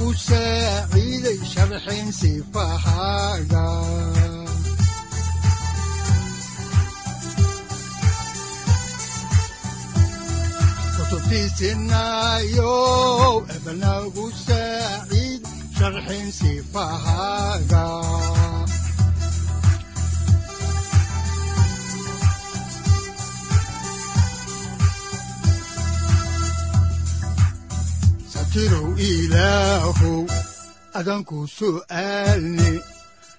wuxunogu 0.00 0.14
saaciiday 0.26 1.38
sharxin 1.52 2.08
sifahaaga 2.20 3.64
kutubtiisinayow 12.10 13.34
ebanagu 13.56 14.26
saaciid 14.46 15.42
sharxin 15.76 16.26
sifahaaga 16.38 17.84
satirow 28.50 28.98
ilaahow 28.98 30.26
adanku 30.98 31.46
su'aalne 31.46 32.70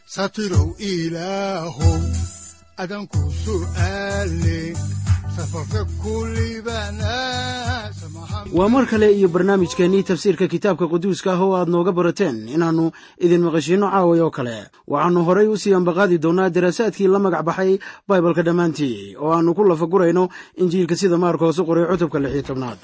satirow 0.07 0.71
ilaahow 0.79 1.99
adanku 2.79 3.19
su'aalne 3.43 4.59
waa 8.55 8.69
mar 8.71 8.85
kale 8.87 9.11
iyo 9.11 9.27
barnaamijkeennii 9.27 10.03
tafsiirka 10.07 10.47
kitaabka 10.47 10.87
quduuska 10.87 11.33
ah 11.35 11.41
oo 11.43 11.55
aad 11.59 11.67
nooga 11.67 11.91
barateen 11.91 12.47
inaannu 12.47 12.91
idin 13.19 13.43
maqashiinno 13.43 13.91
caaway 13.91 14.19
oo 14.23 14.31
kale 14.31 14.71
waxaannu 14.87 15.21
horay 15.27 15.47
u 15.51 15.57
sii 15.59 15.73
ambaqaadi 15.75 16.17
doonnaa 16.23 16.49
daraasaadkii 16.55 17.07
la 17.11 17.19
magac 17.19 17.43
baxay 17.43 17.79
baibalka 18.07 18.43
dhammaantii 18.47 19.15
oo 19.19 19.31
aannu 19.35 19.51
ku 19.55 19.63
lafagurayno 19.67 20.29
injiilka 20.55 20.95
sida 20.95 21.17
maarka 21.19 21.45
hoose 21.51 21.63
qoray 21.67 21.83
cutubka 21.91 22.19
lix 22.23 22.31
iyo 22.33 22.43
tobnaad 22.47 22.79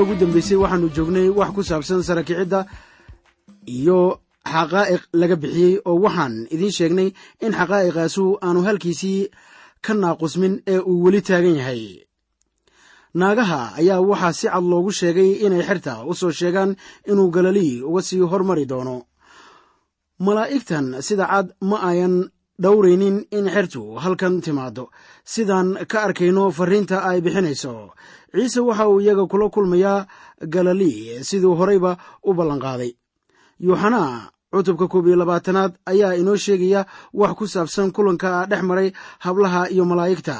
markii 0.00 0.08
noogu 0.08 0.14
dambeysay 0.20 0.56
waxaannu 0.56 0.88
joognay 0.96 1.28
wax 1.28 1.50
ku 1.54 1.62
saabsan 1.62 2.02
sara 2.02 2.22
kicidda 2.22 2.66
iyo 3.66 4.20
xaqaa'iq 4.52 5.02
laga 5.20 5.36
bixiyey 5.36 5.74
oo 5.84 6.00
waxaan 6.04 6.46
idiin 6.54 6.72
sheegnay 6.78 7.08
in 7.44 7.52
xaqaa'iqaasu 7.52 8.24
aanu 8.42 8.60
halkiisii 8.66 9.28
ka 9.84 9.92
naaqusmin 9.94 10.54
ee 10.72 10.78
uu 10.78 11.02
weli 11.04 11.20
taagan 11.22 11.56
yahay. 11.60 11.82
Naagaha 13.14 13.60
ayaa 13.80 14.00
waxaa 14.10 14.32
si 14.38 14.46
cad 14.48 14.64
loogu 14.70 14.90
sheegay 14.98 15.30
inay 15.44 15.62
xerta 15.68 15.92
u 16.10 16.14
soo 16.20 16.32
sheegaan 16.32 16.76
inuu 17.10 17.30
galilii 17.30 17.82
uga 17.88 18.02
sii 18.02 18.20
hormari 18.30 18.64
doono. 18.70 18.96
Malaa'igtan 20.24 20.86
sida 21.06 21.26
cad 21.32 21.46
ma 21.68 21.76
ayan 21.90 22.14
dhowraynin 22.62 23.16
in 23.36 23.46
xertu 23.54 23.82
halkan 24.02 24.40
timaaddo. 24.44 24.84
Sidaan 25.24 25.68
ka 25.90 25.98
arkayno 26.06 26.50
farriinta 26.56 26.96
ay 27.08 27.20
bixinayso. 27.24 27.74
Ciise 28.34 28.60
waxa 28.68 28.88
uu 28.88 29.00
iyaga 29.00 29.24
kula 29.30 29.46
kulmayaa 29.54 30.06
galilii 30.54 31.24
siduu 31.28 31.54
horeyba 31.58 31.92
u 32.28 32.34
ballanqaaday. 32.38 32.92
Yuuxanaa 33.60 34.30
cutubka 34.52 34.86
koob 34.92 35.06
iyo 35.06 35.16
labaatanaad 35.16 35.72
ayaa 35.86 36.14
inoo 36.20 36.36
sheegaya 36.36 36.86
wax 37.14 37.32
ku 37.38 37.44
saabsan 37.46 37.92
kulanka 37.94 38.46
dhex 38.50 38.62
maray 38.62 38.88
hablaha 39.24 39.68
iyo 39.74 39.84
malaa'igta. 39.84 40.36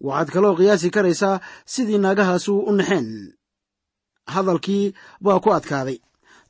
Waxaad 0.00 0.28
kaloo 0.34 0.54
qiyaasi 0.58 0.88
karaysaa 0.90 1.40
sidii 1.72 1.98
naagahaasu 1.98 2.52
u 2.68 2.72
naxeen. 2.72 3.08
Hadalkii 4.34 4.94
baa 5.24 5.40
ku 5.40 5.50
adkaaday. 5.52 5.98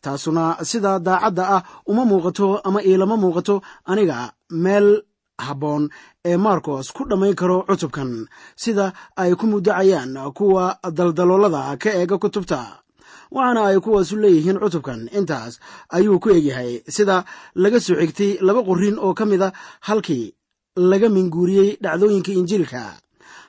Taasuna 0.02 0.56
sida 0.62 0.98
daacadda 0.98 1.44
ah 1.56 1.62
uma 1.90 2.04
muuqato 2.04 2.60
ama 2.66 2.80
iilama 2.82 3.16
muuqato 3.16 3.62
aniga 3.90 4.30
meel 4.50 5.02
habboon 5.38 5.88
ee 6.24 6.36
markos 6.36 6.90
ku 6.92 7.04
dhammayn 7.08 7.34
karo 7.34 7.62
cutubkan 7.68 8.26
sida 8.56 8.92
ay 9.16 9.34
ku 9.38 9.46
muddacayaan 9.46 10.16
kuwa 10.34 10.78
daldaloolada 10.82 11.76
ka 11.78 11.90
eega 11.94 12.18
kutubta 12.18 12.82
waxaana 13.30 13.60
ay 13.70 13.78
kuwaasu 13.84 14.16
leeyihiin 14.16 14.56
cutubkan. 14.58 15.04
Intaas 15.12 15.60
ayuu 15.92 16.16
ku 16.18 16.30
egyahay 16.32 16.80
sida 16.88 17.24
laga 17.54 17.76
soo 17.80 17.94
xigtay 18.00 18.40
laba 18.40 18.64
qorin 18.64 18.96
oo 18.98 19.12
ka 19.14 19.24
mid 19.28 19.42
a 19.42 19.52
halkii 19.84 20.32
laga 20.76 21.08
minguuriyey 21.12 21.76
dhacdooyinka 21.82 22.32
injiilka. 22.32 22.96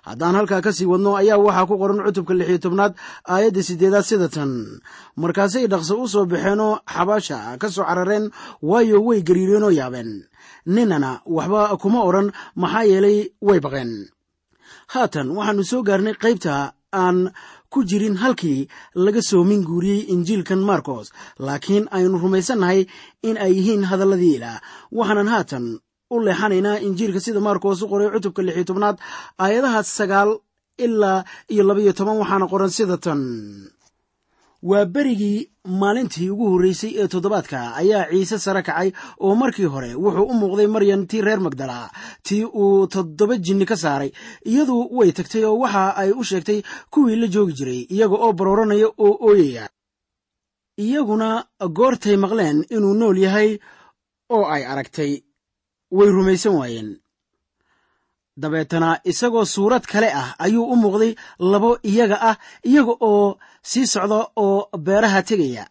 Haddaan 0.04 0.36
halkaa 0.36 0.62
ka 0.62 0.72
sii 0.76 0.86
wadno 0.86 1.16
ayaa 1.16 1.40
waxaa 1.40 1.66
ku 1.70 1.76
qoran 1.80 2.04
cutubka 2.04 2.34
lix 2.36 2.50
iyo 2.52 2.60
tobnaad 2.60 2.94
aayadda 3.24 3.62
siddeedaad 3.64 4.04
sida 4.04 4.28
tan. 4.28 4.52
Markaasay 5.16 5.68
dhaqso 5.72 5.96
u 6.04 6.08
soo 6.12 6.26
baxeenoo 6.28 6.84
xabaasha 6.84 7.56
ka 7.62 7.68
soo 7.72 7.88
carareen 7.88 8.32
waayo 8.62 9.00
way 9.08 9.24
gariireenoo 9.24 9.72
yaabeen 9.72 10.28
ninana 10.76 11.12
waxba 11.36 11.62
kuma 11.82 12.00
odhan 12.10 12.28
maxaa 12.62 12.84
yeelay 12.92 13.18
way 13.48 13.60
baqeen. 13.66 13.92
Haatan 14.94 15.28
waxaannu 15.38 15.64
soo 15.72 15.82
gaarnay 15.88 16.14
qaybta 16.24 16.54
aan 17.04 17.18
ku 17.74 17.80
jirin 17.90 18.18
halkii 18.24 18.62
laga 19.06 19.22
soo 19.30 19.44
minguuriyey 19.50 20.02
injiilkan 20.14 20.62
markos 20.70 21.08
laakiin 21.46 21.86
aynu 21.96 22.18
rumaysannahay 22.24 22.82
in 23.28 23.38
ay 23.46 23.52
yihiin 23.58 23.84
hadalladii 23.90 24.36
ilaah 24.38 24.58
waxaanan 24.98 25.30
haatan 25.34 25.66
u 26.14 26.16
leexanaynaa 26.26 26.82
injiilka 26.88 27.20
sida 27.26 27.40
maarkos 27.48 27.82
u 27.84 27.88
qoray 27.92 28.10
cutubka 28.14 28.42
lix 28.46 28.56
iyo 28.58 28.66
tobnaad 28.70 28.98
aayadaha 29.44 29.80
sagaal 29.98 30.30
ilaa 30.86 31.20
iyo 31.54 31.64
labaiyo 31.70 31.94
toban 32.00 32.18
waxaana 32.22 32.46
qoran 32.52 32.72
sida 32.78 32.98
tan 33.06 33.22
waa 34.62 34.86
berigii 34.86 35.50
maalintii 35.82 36.30
ugu 36.30 36.48
horreysay 36.52 36.92
ee 37.02 37.08
toddobaadka 37.08 37.60
ayaa 37.82 38.06
ciise 38.12 38.38
sare 38.46 38.62
kacay 38.68 38.90
oo 39.26 39.36
markii 39.36 39.66
hore 39.74 39.92
wuxuu 39.96 40.26
u 40.32 40.34
muuqday 40.40 40.68
maryan 40.68 41.08
tii 41.08 41.22
reer 41.22 41.40
magdala. 41.40 41.92
Tii 42.24 42.44
uu 42.46 42.88
toddoba 42.88 43.38
jinni 43.38 43.66
ka 43.66 43.76
saaray 43.84 44.12
iyadu 44.46 44.76
way 44.98 45.12
tagtay 45.12 45.44
oo 45.46 45.58
waxa 45.64 45.96
ay 46.02 46.12
u 46.12 46.24
sheegtay 46.24 46.60
kuwii 46.92 47.16
la 47.22 47.28
joogi 47.28 47.54
jiray 47.60 47.82
iyaga 47.96 48.16
oo 48.26 48.34
barooranaya 48.34 48.88
oo 49.06 49.14
ooyaya. 49.28 49.70
Iyaguna 50.78 51.30
goortay 51.78 52.18
maqleen 52.24 52.66
inuu 52.76 52.94
nool 53.00 53.18
yahay 53.26 53.60
oo 54.36 54.46
ay 54.56 54.64
aragtay 54.72 55.12
way 55.98 56.10
rumaysan 56.16 56.56
waayeen 56.60 56.90
dabeetana 58.42 58.90
isagoo 59.12 59.46
suurad 59.54 59.84
kale 59.92 60.10
ah 60.22 60.30
ayuu 60.46 60.66
u 60.74 60.76
muuqday 60.84 61.14
labo 61.52 61.72
iyaga 61.92 62.18
ah 62.30 62.36
iyaga 62.70 62.94
oo 63.10 63.28
sii 63.70 63.86
socda 63.94 64.20
oo 64.46 64.58
beeraha 64.86 65.22
tegaya. 65.30 65.66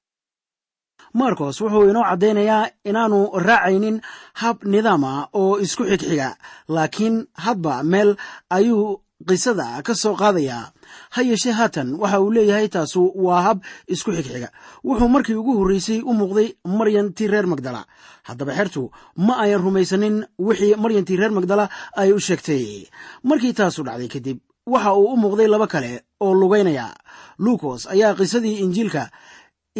Markos 1.18 1.56
wuxuu 1.62 1.88
inoo 1.90 2.04
caddaynayaa 2.10 2.64
inaannu 2.88 3.20
raacaynin 3.46 3.96
hab 4.40 4.56
nidaama 4.72 5.12
oo 5.40 5.52
isku 5.64 5.82
xigxiga 5.90 6.28
laakiin 6.74 7.16
hadba 7.44 7.74
meel 7.92 8.10
ayuu 8.56 8.86
qisada 9.28 9.66
ka 9.86 9.92
soo 10.02 10.14
qaadayaa 10.20 10.64
ha 11.14 11.20
yeeshee 11.28 11.52
haatan 11.58 11.88
waxa 12.02 12.20
uu 12.24 12.30
leeyahay 12.36 12.68
taasu 12.74 13.02
waa 13.26 13.42
hab 13.46 13.58
isku 13.94 14.10
xigxiga 14.16 14.48
wuxuu 14.84 15.08
markii 15.14 15.34
ugu 15.40 15.52
horreysay 15.58 16.00
u 16.02 16.12
muuqday 16.18 16.48
maryan 16.78 17.08
tii 17.16 17.28
reer 17.32 17.46
magdala. 17.52 17.82
Haddaba 18.28 18.52
xertu 18.58 18.82
ma 19.26 19.34
ayan 19.44 19.62
rumaysanin 19.66 20.16
wixii 20.46 20.74
maryantii 20.82 21.16
reer 21.20 21.32
magdala 21.38 21.64
ay 22.00 22.10
u 22.12 22.18
sheegtay. 22.26 22.64
Markii 23.28 23.52
taasu 23.58 23.80
dhacday 23.86 24.08
kadib 24.14 24.38
waxa 24.72 24.90
uu 25.00 25.12
u 25.12 25.16
muuqday 25.22 25.48
laba 25.52 25.66
kale 25.72 25.92
oo 26.24 26.34
lugaynaya 26.40 26.86
luukos 27.44 27.86
ayaa 27.94 28.14
qisadii 28.18 28.56
injiilka 28.64 29.04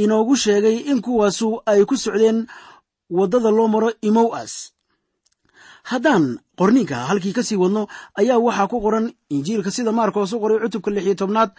inoogu 0.03 0.35
sheegay 0.45 0.77
in 0.91 0.99
kuwaasu 1.05 1.49
ay 1.71 1.85
ku 1.85 1.97
socdeen 2.05 2.39
waddada 3.19 3.51
loo 3.57 3.69
maro 3.75 3.91
imowas 4.09 4.53
haddaan 5.91 6.25
qorninka 6.59 6.97
halkii 7.09 7.33
ka 7.37 7.43
sii 7.49 7.59
wadno 7.63 7.83
ayaa 8.21 8.39
waxaa 8.47 8.71
ku 8.73 8.79
qoran 8.85 9.07
injiilka 9.37 9.71
sida 9.77 9.93
maarkos 9.99 10.33
u 10.33 10.41
qoray 10.43 10.59
cutubka 10.63 10.91
lix 10.95 11.05
iyo 11.07 11.15
tobnaad 11.23 11.51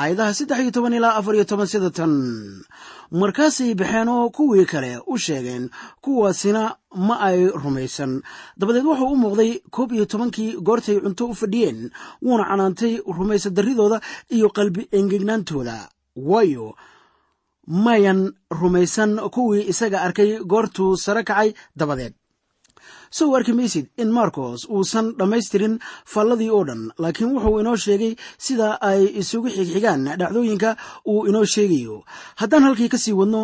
aayadaha 0.00 0.34
saddex 0.38 0.58
iyo 0.62 0.70
toban 0.76 0.94
ilaa 0.98 1.14
afar 1.18 1.34
iyo 1.34 1.44
toban 1.50 1.66
sida 1.72 1.90
tan. 1.98 2.12
Markaasay 3.20 3.74
baxeen 3.78 4.08
oo 4.08 4.30
kuwii 4.36 4.66
kale 4.72 4.90
u 5.06 5.14
sheegeen 5.24 5.64
kuwaasina 6.04 6.62
ma 7.06 7.14
ay 7.28 7.46
rumaysan. 7.62 8.12
Dabadeed 8.58 8.84
wuxuu 8.88 9.12
u 9.14 9.16
muuqday 9.22 9.50
koob 9.74 9.90
iyo 9.92 10.04
tobankii 10.12 10.50
goortay 10.66 10.98
cunto 11.04 11.24
u 11.30 11.34
fadhiyeen 11.40 11.78
wuuna 12.24 12.44
canaantay 12.50 12.92
rumaysa 13.16 13.50
darridooda 13.56 14.00
iyo 14.36 14.48
qalbi 14.56 14.82
engegnaantooda. 14.98 15.76
Waayo 16.16 16.74
mayan 17.66 18.20
rumaysan 18.60 19.12
kuwii 19.34 19.68
isaga 19.72 19.98
arkay 20.06 20.30
goortuu 20.52 20.96
sare 20.96 21.22
kacay 21.24 21.54
dabadeed 21.76 22.14
sow 23.16 23.28
arki 23.36 23.52
maysid 23.58 23.86
in 24.02 24.10
markos 24.18 24.60
uusan 24.76 25.06
dhammaystirin 25.18 25.74
falladii 26.12 26.50
oo 26.56 26.62
dhan 26.68 26.82
laakiin 27.02 27.30
wuxuu 27.34 27.58
inoo 27.62 27.76
sheegay 27.84 28.12
sida 28.46 28.68
ay 28.90 29.00
isugu 29.20 29.48
xigxigaan 29.56 30.02
dhacdooyinka 30.20 30.70
uu 31.12 31.26
inoo 31.28 31.44
sheegayo. 31.54 31.96
Haddaan 32.40 32.64
halkii 32.66 32.88
ka 32.94 32.98
sii 33.04 33.12
wadno 33.20 33.42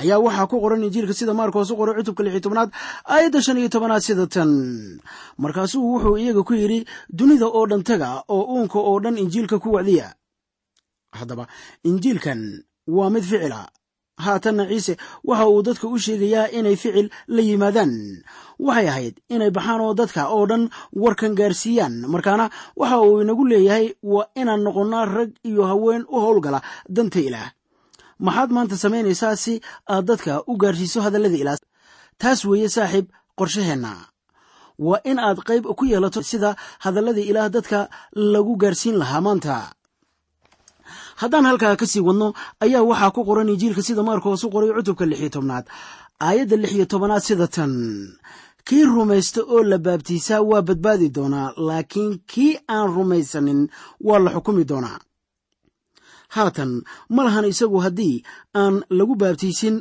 ayaa 0.00 0.18
waxaa 0.26 0.46
ku 0.50 0.56
qoran 0.62 0.82
injiilka 0.86 1.14
sida 1.18 1.32
markos 1.40 1.70
u 1.72 1.76
qoray 1.78 1.94
cutubka 1.98 2.22
lix 2.24 2.32
iyo 2.34 2.42
tobnaad 2.46 2.70
aayadda 3.14 3.40
shan 3.46 3.58
iyo 3.60 3.68
tobanaad 3.74 4.02
sida 4.06 4.26
tan. 4.34 4.50
Markaasuu 5.42 5.82
wuxuu 5.92 6.16
iyaga 6.22 6.42
ku 6.48 6.52
yidhi 6.60 6.78
dunida 7.18 7.46
oo 7.46 7.64
dhan 7.70 7.82
taga 7.88 8.08
oo 8.34 8.42
uunka 8.54 8.78
oo 8.88 8.98
dhan 9.04 9.16
injiilka 9.22 9.56
ku 9.62 9.68
wacdiya. 9.76 10.08
Haddaba 11.18 11.44
injiilkan 11.88 12.40
waa 12.96 13.10
mid 13.14 13.22
ficila 13.30 13.60
haatanna 14.24 14.64
ciise 14.70 14.96
waxa 15.24 15.46
uu 15.48 15.62
dadka 15.66 15.86
u 15.88 15.98
sheegayaa 15.98 16.48
inay 16.58 16.76
ficil 16.76 17.08
la 17.34 17.42
yimaadaan. 17.48 17.92
Waxay 18.66 18.88
ahayd 18.88 19.14
inay 19.34 19.50
baxaan 19.50 19.80
oo 19.80 19.94
dadka 19.94 20.22
oo 20.36 20.44
dhan 20.50 20.64
warkan 21.02 21.34
gaarsiiyaan. 21.38 21.94
Markaana 22.12 22.50
waxa 22.80 22.96
uu 23.00 23.20
inagu 23.22 23.44
leeyahay 23.50 23.86
waa 24.02 24.26
inaan 24.40 24.62
noqonnaa 24.66 25.04
rag 25.16 25.30
iyo 25.48 25.62
haween 25.70 26.02
u 26.08 26.16
howlgala 26.24 26.60
danta 26.96 27.20
ilaah. 27.28 27.50
Maxaad 28.26 28.50
maanta 28.54 28.76
samaynaysaa 28.76 29.36
si 29.44 29.54
aad 29.92 30.04
dadka 30.08 30.32
u 30.46 30.56
gaarsiiso 30.62 30.98
hadallada 31.04 31.36
ilaah? 31.42 31.58
Taas 32.20 32.40
weeye 32.48 32.68
saaxiib 32.76 33.06
qorshaheenna. 33.38 33.92
Waa 34.78 35.00
in 35.10 35.18
aad 35.18 35.38
qayb 35.48 35.64
ku 35.78 35.84
yeelato 35.90 36.22
sida 36.22 36.50
hadalladii 36.84 37.26
ilaah 37.30 37.48
dadka 37.54 37.78
lagu 38.14 38.54
gaarsiin 38.62 38.96
lahaa 39.02 39.20
maanta 39.26 39.56
haddaan 41.20 41.46
halkaa 41.48 41.76
ka 41.80 41.86
sii 41.92 42.00
wadno 42.08 42.28
ayaa 42.64 42.82
waxaa 42.90 43.10
ku 43.14 43.20
qoran 43.28 43.48
injiilka 43.52 43.82
sida 43.86 44.02
maarkos 44.08 44.44
u 44.44 44.50
qoray 44.54 44.70
cutubka 44.76 45.04
lix 45.10 45.18
iyo 45.20 45.30
tobnaad. 45.36 45.64
Aayadda 46.26 46.56
lix 46.62 46.72
iyo 46.76 46.86
tobanaad 46.92 47.22
sida 47.28 47.46
tan. 47.56 47.72
Kii 48.66 48.84
rumaysta 48.94 49.40
oo 49.54 49.62
la 49.70 49.78
baabtiisaa 49.86 50.40
waa 50.50 50.62
badbaadi 50.68 51.08
doonaa 51.16 51.48
laakiin 51.66 52.12
kii 52.32 52.52
aan 52.74 52.86
rumaysanin 52.96 53.60
waa 54.06 54.18
la 54.24 54.30
xukumi 54.34 54.64
doonaa. 54.70 54.98
Haatan 56.34 56.72
ma 57.14 57.20
lahan 57.26 57.44
isagu 57.52 57.78
haddii 57.84 58.16
aan 58.60 58.74
lagu 58.98 59.14
baabtiisin 59.22 59.76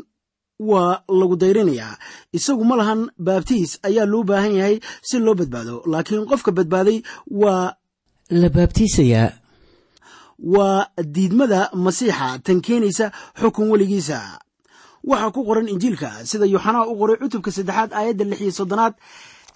waa 0.69 0.93
lagu 1.19 1.35
dayrinayaa 1.41 1.95
isagu 2.37 2.63
ma 2.69 2.75
lahan 2.79 3.01
baabtiis 3.27 3.71
ayaa 3.87 4.05
loo 4.11 4.23
baahan 4.29 4.53
yahay 4.59 4.75
si 5.07 5.15
loo 5.25 5.35
badbaado 5.39 5.75
laakiin 5.91 6.25
qofka 6.31 6.51
badbaaday 6.57 6.97
waa 7.41 7.67
la 8.41 8.49
baabtiisayaa 8.55 9.29
waa 10.39 10.87
diidmada 11.15 11.69
masiixa 11.73 12.39
tan 12.45 12.61
keenaysa 12.61 13.11
xukun 13.39 13.67
weligiisa. 13.71 14.19
Waxaa 15.03 15.31
ku 15.35 15.41
qoran 15.47 15.67
injiilka 15.73 16.09
sida 16.29 16.45
yuuxanaa 16.45 16.87
u 16.87 16.95
qoray 16.99 17.17
cutubka 17.21 17.51
saddexaad 17.51 17.91
aayadda 17.93 18.23
lix 18.29 18.39
iyo 18.41 18.51
soddonaad 18.59 18.93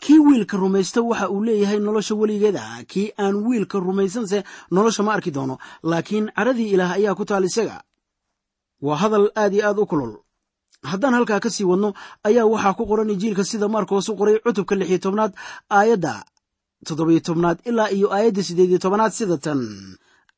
kii 0.03 0.19
wiilka 0.19 0.57
rumaysta 0.57 1.01
waxa 1.01 1.29
uu 1.29 1.43
leeyahay 1.47 1.79
nolosha 1.79 2.15
weligeeda 2.15 2.63
kii 2.91 3.07
aan 3.23 3.35
wiilka 3.47 3.79
rumaysanse 3.79 4.43
nolosha 4.71 5.03
ma 5.03 5.11
arki 5.15 5.31
doono 5.31 5.55
laakiin 5.83 6.25
caradii 6.35 6.69
ilaah 6.75 6.91
ayaa 6.99 7.15
ku 7.15 7.25
taal 7.25 7.43
isaga. 7.49 7.81
Waa 8.81 8.95
hadal 9.01 9.31
aad 9.35 9.53
iyo 9.53 9.65
aad 9.69 9.79
u 9.79 9.85
kulul. 9.85 10.13
Haddaan 10.83 11.13
halkaa 11.17 11.39
ka 11.39 11.49
sii 11.49 11.63
wadno 11.65 11.93
ayaa 12.27 12.45
waxaa 12.45 12.73
ku 12.77 12.83
qoran 12.85 13.09
injiilka 13.09 13.43
sida 13.43 13.67
markoos 13.67 14.09
u 14.09 14.15
qoray 14.19 14.37
cutubka 14.43 14.75
lix 14.75 14.89
iyo 14.89 14.99
tobnaad 14.99 15.31
aayadda 15.69 16.13
toddobiyo 16.87 17.19
tobnaad 17.19 17.57
ilaa 17.65 17.89
iyo 17.89 18.07
aayadda 18.13 18.43
siddeed 18.43 18.69
iyo 18.69 18.79
tobnaad 18.83 19.11
sida 19.17 19.37
tan 19.37 19.59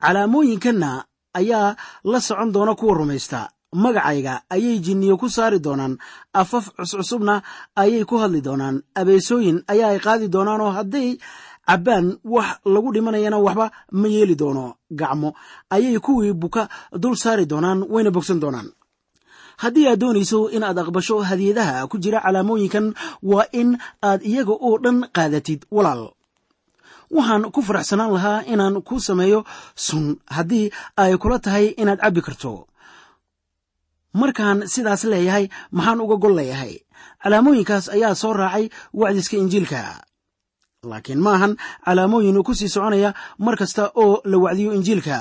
calaamooyinkanna 0.02 1.06
ayaa 1.34 1.76
la 2.04 2.20
socon 2.22 2.52
doona 2.52 2.76
kuwa 2.76 2.94
rumaysta. 2.98 3.50
Magacayga 3.74 4.42
ayay 4.50 4.80
jinniyo 4.80 5.18
ku 5.18 5.30
saari 5.30 5.60
doonaan 5.60 5.98
afaf 6.34 6.70
cuscusubna 6.74 7.42
ayay 7.76 8.04
ku 8.06 8.18
hadli 8.18 8.42
doonaan 8.42 8.82
abeesooyin 8.96 9.62
ayaa 9.68 9.90
ay 9.94 10.00
qaadi 10.00 10.28
doonaan 10.28 10.62
oo 10.62 10.72
hadday 10.74 11.18
cabbaan 11.70 12.18
wax 12.26 12.58
lagu 12.66 12.90
dhimanayana 12.94 13.38
waxba 13.38 13.70
ma 13.92 14.08
yeeli 14.08 14.36
doono. 14.36 14.74
Gacmo 14.92 15.34
ayay 15.70 16.00
kuwii 16.00 16.34
buka 16.34 16.66
dul 16.98 17.16
saari 17.16 17.46
doonaan 17.46 17.86
wayna 17.90 18.10
bogsan 18.12 18.40
doonaan. 18.42 18.74
Haddii 19.62 19.88
aad 19.88 20.00
doonayso 20.02 20.50
in 20.50 20.64
aad 20.64 20.80
aqbasho 20.82 21.22
hadiyadaha 21.22 21.86
ku 21.88 21.98
jira 22.02 22.22
calaamooyinkan 22.26 22.94
waa 23.22 23.46
in 23.54 23.78
aad 24.02 24.26
iyaga 24.26 24.52
oo 24.58 24.78
dhan 24.82 25.06
qaadatid 25.14 25.66
walaal 25.72 26.10
waxaan 27.18 27.44
ku 27.54 27.62
faraxsanaan 27.68 28.12
lahaa 28.16 28.44
inaan 28.54 28.82
ku 28.88 29.00
sameeyo 29.00 29.40
sun. 29.76 30.06
Haddii 30.36 30.72
ay 30.98 31.18
kula 31.22 31.40
tahay 31.40 31.66
inaad 31.82 32.00
cabbi 32.04 32.22
karto. 32.22 32.68
Markaan 34.14 34.66
sidaas 34.74 35.04
leeyahay 35.12 35.46
maxaan 35.72 36.02
uga 36.06 36.18
gol 36.24 36.36
leeyahay. 36.40 36.74
Calaamooyinkaas 37.24 37.86
ayaa 37.96 38.16
soo 38.22 38.34
raacay 38.34 38.66
wacdiska 38.94 39.38
injiilka. 39.38 39.82
Laakiin 40.90 41.20
ma 41.26 41.32
ahan 41.36 41.54
calaamooyin 41.86 42.44
ku 42.44 42.54
sii 42.56 42.70
soconaya 42.70 43.14
mar 43.44 43.56
kasta 43.60 43.92
oo 43.96 44.22
la 44.32 44.38
wacdiyo 44.38 44.72
injiilka. 44.74 45.18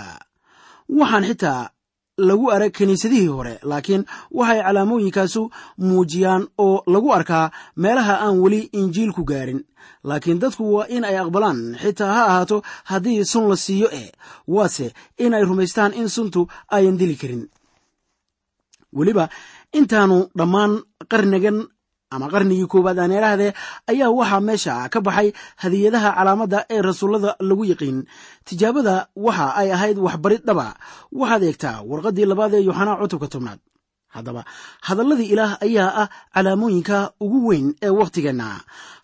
Waxaan 0.89 1.25
xitaa 1.29 1.71
lagu 2.19 2.51
arag 2.51 2.73
kiniisadihii 2.73 3.27
hore 3.35 3.55
laakiin 3.63 4.05
waxay 4.39 4.61
calaamooyinkaasu 4.67 5.43
muujiyaan 5.79 6.47
oo 6.59 6.83
lagu 6.87 7.13
arkaa 7.13 7.51
meelaha 7.77 8.15
aan 8.25 8.39
weli 8.43 8.61
injiilku 8.81 9.23
gaarin 9.25 9.61
laakiin 10.09 10.39
dadku 10.43 10.65
waa 10.77 10.87
in 10.97 11.05
ay 11.11 11.17
aqbalaan. 11.23 11.61
Xitaa 11.83 12.13
ha 12.17 12.23
ahaato 12.31 12.57
haddii 12.91 13.25
sun 13.33 13.45
la 13.51 13.57
siiyo 13.65 13.89
eh 14.01 14.09
waase 14.55 14.87
in 15.25 15.33
ay 15.39 15.45
rumaystaan 15.51 15.93
in 16.01 16.09
suntu 16.17 16.41
ayan 16.77 16.97
dili 17.01 17.17
karin. 17.23 17.43
Weliba 18.99 19.25
intaanu 19.79 20.17
dhammaan 20.39 20.73
qarnigan 21.13 21.59
ama 22.15 22.27
qarnigii 22.33 22.67
koowaad 22.73 22.99
aan 23.03 23.13
idhaahdee 23.19 23.51
ayaa 23.93 24.11
waxaa 24.19 24.41
meesha 24.49 24.75
ka 24.93 24.99
baxay 25.07 25.29
hadiyadaha 25.63 26.11
calaamadda 26.19 26.59
ee 26.75 26.81
rasuullada 26.89 27.31
lagu 27.49 27.65
yiqiin 27.71 27.99
tijaabada 28.49 28.95
waxa 29.27 29.47
ay 29.61 29.69
ahayd 29.77 29.99
waxbarid 30.07 30.43
dhaba. 30.49 30.67
Waxaad 31.21 31.43
eegtaa 31.49 31.77
warqaddii 31.91 32.27
labaad 32.31 32.53
ee 32.59 32.63
yoxanaa 32.69 32.97
cutubka 33.03 33.29
tobnaad 33.35 33.61
haddaba 34.15 34.43
hadalladii 34.89 35.29
ilaah 35.35 35.53
ayaa 35.67 35.91
ah 36.03 36.09
calaamooyinka 36.35 36.99
ugu 37.25 37.39
weyn 37.49 37.67
ee 37.87 37.93
wakhtigeenna 38.01 38.49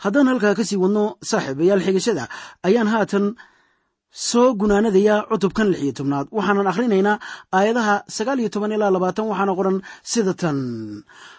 haddaan 0.04 0.28
halkaa 0.30 0.54
ka 0.58 0.64
sii 0.68 0.78
wadno 0.84 1.04
saaxiibayaal 1.30 1.82
xigashada 1.86 2.24
ayaan 2.68 2.88
haatan 2.94 3.26
soo 4.28 4.48
gunaanadaya 4.60 5.14
cutubkan 5.30 5.68
lix 5.72 5.80
iyo 5.84 5.92
tobnaad. 5.98 6.26
Waxaanan 6.36 6.68
akhrinaynaa 6.70 7.16
aayadaha 7.58 7.94
sagaal 8.16 8.38
iyo 8.42 8.48
toban 8.54 8.72
ilaa 8.76 8.90
labaatan 8.94 9.26
waxaana 9.30 9.52
qoran 9.58 9.78
sida 10.12 10.32
tan. 10.42 10.58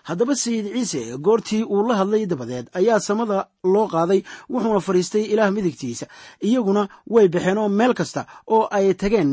Haddaba 0.10 0.34
sayid 0.44 0.66
ciise 0.76 1.02
goortii 1.26 1.64
uu 1.74 1.88
la 1.90 1.94
hadlay 2.00 2.24
dabadeed 2.32 2.66
ayaa 2.80 3.00
samada 3.08 3.38
loo 3.74 3.88
qaaday 3.94 4.20
wuxuuna 4.52 4.82
fadhiistay 4.88 5.24
ilaah 5.34 5.50
midigtiisa. 5.56 6.06
Iyaguna 6.48 6.82
way 7.14 7.26
baxeen 7.34 7.58
oo 7.64 7.70
meel 7.80 7.94
kasta 8.00 8.22
oo 8.56 8.64
ay 8.78 8.88
tageen 9.02 9.32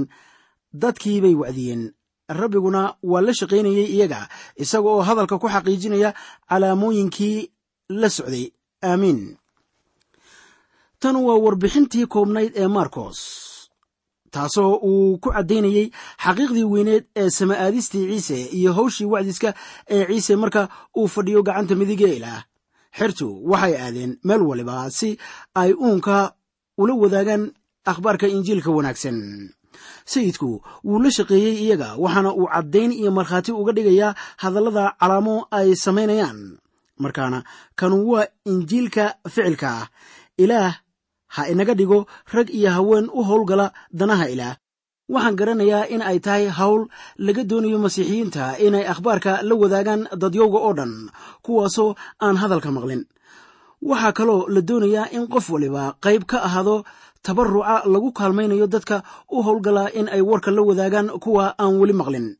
dadkiibay 0.83 1.35
wacdiyeen 1.43 1.83
rabbiguna 2.29 2.95
waa 3.02 3.21
la 3.26 3.33
shaqaynayey 3.35 3.87
iyaga 3.95 4.29
isaga 4.57 4.88
oo 4.88 5.02
hadalka 5.02 5.38
ku 5.38 5.49
xaqiijinaya 5.49 6.14
calaamooyinkii 6.49 7.50
la 8.00 8.09
socday. 8.11 8.47
Aamiin 8.83 9.37
tan 11.00 11.17
waa 11.26 11.38
warbixintii 11.45 12.07
koobnayd 12.07 12.52
ee 12.57 12.67
markos 12.69 13.19
taasoo 14.35 14.75
uu 14.91 15.19
ku 15.23 15.29
caddaynayey 15.35 15.87
xaqiiqdii 16.25 16.64
weyneed 16.73 17.05
ee 17.17 17.31
sama 17.31 17.55
aadistii 17.64 18.07
ciise 18.11 18.38
iyo 18.59 18.73
hawshii 18.73 19.05
wacdiska 19.12 19.55
ee 19.95 20.05
ciise 20.07 20.37
marka 20.37 20.69
uu 20.97 21.09
fadhiyo 21.14 21.43
gacanta 21.43 21.75
midigee 21.75 22.17
ilaah. 22.17 22.43
Xertu 22.99 23.26
waxay 23.50 23.75
aadeen 23.85 24.19
meel 24.25 24.43
waliba 24.43 24.91
si 24.91 25.19
ay 25.55 25.73
uunka 25.73 26.35
ula 26.79 26.95
wadaagaan 27.02 27.45
akhbaarka 27.91 28.26
injiilka 28.29 28.71
wanaagsan 28.76 29.17
sayidku 30.12 30.51
wuu 30.85 30.99
la 31.05 31.11
shaqeeyey 31.17 31.55
iyaga 31.65 31.89
waxaana 32.03 32.31
uu 32.41 32.49
caddayn 32.55 32.93
iyo 33.01 33.11
markhaati 33.19 33.53
uga 33.61 33.73
dhigayaa 33.77 34.15
hadallada 34.43 34.85
calaamo 35.01 35.37
ay 35.59 35.69
samaynayaan. 35.85 36.39
Markaana 37.03 37.39
kanu 37.81 37.97
waa 38.11 38.27
injiilka 38.51 39.05
ficilka 39.33 39.69
ah 39.81 39.87
ilaah 40.43 40.73
ha 41.35 41.41
inaga 41.53 41.75
dhigo 41.79 41.99
rag 42.35 42.49
iyo 42.59 42.71
haween 42.77 43.07
u 43.12 43.21
howlgala 43.29 43.67
danaha 43.99 44.27
ilaah. 44.35 44.55
Waxaan 45.12 45.37
garanayaa 45.39 45.89
in 45.95 46.03
ay 46.11 46.19
tahay 46.25 46.47
hawl 46.59 46.83
laga 47.27 47.43
doonayo 47.51 47.79
masiixiyiinta 47.85 48.45
inay 48.67 48.85
akhbaarka 48.93 49.33
la 49.49 49.55
wadaagaan 49.62 50.03
dadyowga 50.23 50.59
oo 50.67 50.73
dhan 50.79 50.93
kuwaasoo 51.45 51.91
aan 52.25 52.37
hadalka 52.43 52.71
maqlin. 52.77 53.03
Waxaa 53.91 54.12
kaloo 54.19 54.41
la 54.55 54.61
doonayaa 54.69 55.11
in 55.17 55.25
qof 55.33 55.47
waliba 55.55 55.85
qayb 56.05 56.23
ka 56.31 56.39
ahaado 56.49 56.77
tabaruca 57.23 57.83
lagu 57.93 58.12
kaalmaynayo 58.12 58.67
dadka 58.67 59.02
u 59.31 59.43
howlgala 59.47 59.85
in 59.99 60.09
ay 60.09 60.21
warka 60.21 60.50
la 60.50 60.62
wadaagaan 60.62 61.09
kuwa 61.23 61.55
aan 61.59 61.79
weli 61.81 61.93
maqlin. 61.93 62.37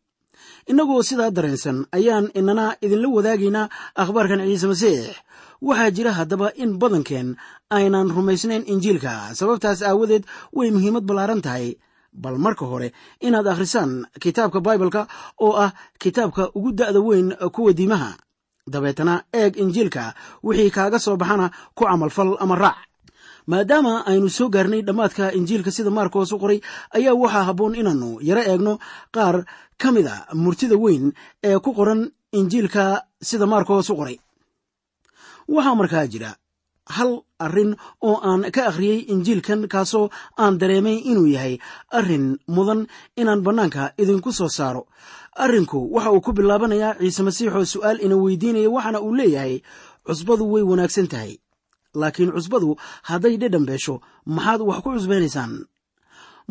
Innagoo 0.71 1.03
sidaa 1.03 1.31
dareensan 1.37 1.87
ayaan 1.97 2.31
inana 2.35 2.77
idinla 2.85 3.09
wadaagaynaa 3.17 3.67
akhbaarkan 4.03 4.41
ciise 4.49 4.67
masiix. 4.73 5.15
Waxaa 5.63 5.91
jira 5.97 6.13
haddaba 6.19 6.49
in 6.63 6.79
badankeen 6.83 7.29
aynan 7.71 8.11
rumaysnayn 8.17 8.65
injiilka 8.73 9.35
sababtaas 9.39 9.83
aawadeed 9.83 10.25
way 10.57 10.69
muhiimad 10.75 11.05
ballaaran 11.09 11.43
tahay. 11.47 11.67
Bal 12.23 12.37
marka 12.45 12.65
hore 12.71 12.89
inaad 13.27 13.47
akhrisaan 13.53 13.93
kitaabka 14.23 14.61
baibalka 14.67 15.03
oo 15.41 15.55
ah 15.65 15.71
kitaabka 16.03 16.51
ugu 16.55 16.71
da'da 16.79 17.01
weyn 17.09 17.29
kuwa 17.55 17.73
diimaha. 17.79 18.11
Dabeetana 18.73 19.15
eeg 19.41 19.57
injiilka 19.63 20.15
wixii 20.47 20.71
kaaga 20.77 20.99
soo 20.99 21.17
baxana 21.17 21.51
ku 21.75 21.85
camalfal 21.89 22.37
ama 22.43 22.55
raac 22.63 22.77
maadaama 23.47 23.93
aynu 24.11 24.29
soo 24.39 24.49
gaarnay 24.55 24.83
dhammaadka 24.87 25.25
injiilka 25.39 25.71
sida 25.77 25.91
maarkos 25.91 26.33
u 26.33 26.39
qoray 26.43 26.59
ayaa 26.97 27.15
waxaa 27.23 27.45
habboon 27.49 27.75
inaannu 27.81 28.11
yaro 28.29 28.43
eegno 28.53 28.75
qaar 29.17 29.37
ka 29.83 29.89
mid 29.95 30.07
a 30.07 30.17
murtida 30.43 30.77
weyn 30.85 31.05
ee 31.49 31.59
ku 31.65 31.71
qoran 31.79 32.01
injiilka 32.39 32.85
sida 33.29 33.47
maarkos 33.53 33.91
u 33.91 33.95
qoray. 34.01 34.17
Waxaa 35.55 35.75
markaa 35.81 36.07
jira 36.13 36.31
hal 36.97 37.11
arrin 37.45 37.71
oo 38.09 38.17
aan 38.29 38.43
ka 38.55 38.63
akhriyey 38.71 38.99
injiilkan 39.13 39.61
kaasoo 39.73 40.07
aan 40.43 40.55
dareemay 40.61 40.99
inuu 41.11 41.27
yahay 41.35 41.55
arrin 41.99 42.27
mudan 42.55 42.81
inaan 43.21 43.41
bannaanka 43.47 43.83
idinku 44.03 44.31
soo 44.39 44.49
saaro. 44.59 44.83
Arrinku 45.45 45.79
waxa 45.95 46.11
uu 46.15 46.21
ku 46.27 46.31
bilaabanayaa 46.33 46.99
ciise 47.01 47.23
masiixoo 47.27 47.65
su'aal 47.73 47.99
ina 48.07 48.17
weydiinaya 48.25 48.71
waxaana 48.77 48.99
uu 49.07 49.15
leeyahay 49.19 49.55
cusbadu 50.07 50.45
way 50.53 50.63
wanaagsan 50.71 51.09
tahay 51.13 51.33
laakiin 52.01 52.31
cusbadu 52.37 52.71
hadday 53.09 53.35
dhedhan 53.41 53.65
beesho 53.69 53.95
maxaad 54.35 54.61
wax 54.69 54.79
ku 54.85 54.91
cusbaynaysaan 54.97 55.53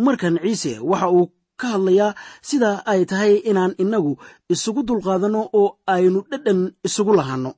markan 0.05 0.35
ciise 0.43 0.73
waxa 0.91 1.07
uu 1.17 1.25
ka 1.61 1.67
hadlayaa 1.73 2.15
sida 2.49 2.69
ay 2.91 3.01
tahay 3.11 3.33
inaan 3.49 3.73
innagu 3.83 4.13
isugu 4.53 4.81
dulqaadanno 4.87 5.41
oo 5.59 5.67
aynu 5.95 6.19
dhedhan 6.31 6.59
isugu 6.87 7.13
lahaanno 7.19 7.51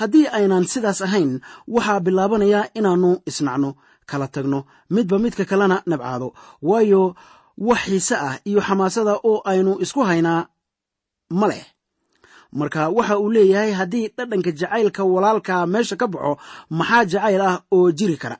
haddii 0.00 0.26
aynaan 0.38 0.64
sidaas 0.72 1.00
ahayn 1.06 1.32
waxaa 1.74 2.00
bilaabanaya 2.06 2.60
inaannu 2.78 3.10
isnacno 3.30 3.70
kala 4.10 4.26
tagno 4.34 4.58
midba 4.94 5.16
midka 5.24 5.44
kalena 5.50 5.76
nabcaado. 5.90 6.28
Waayo 6.68 7.02
wax 7.68 7.80
xiise 7.88 8.14
ah 8.28 8.36
iyo 8.48 8.60
xamaasada 8.66 9.14
oo 9.28 9.38
aynu 9.50 9.72
isku 9.84 10.00
haynaa 10.08 10.40
ma 11.40 11.46
leh 11.50 11.64
marka 12.58 12.82
waxa 12.96 13.14
uu 13.22 13.30
leeyahay 13.34 13.72
haddii 13.78 14.06
dhadhanka 14.16 14.50
jacaylka 14.60 15.02
walaalka 15.14 15.54
meesha 15.72 15.96
ka 16.00 16.06
baxo 16.12 16.32
maxaa 16.78 17.04
jacayl 17.12 17.40
ah 17.50 17.56
oo 17.76 17.90
jiri 17.98 18.16
kara? 18.22 18.36